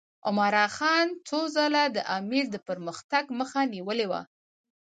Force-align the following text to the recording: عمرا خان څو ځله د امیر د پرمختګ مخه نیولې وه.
عمرا 0.27 0.65
خان 0.75 1.07
څو 1.27 1.39
ځله 1.55 1.83
د 1.95 1.97
امیر 2.17 2.45
د 2.51 2.55
پرمختګ 2.67 3.23
مخه 3.39 3.61
نیولې 3.73 4.07
وه. 4.11 4.21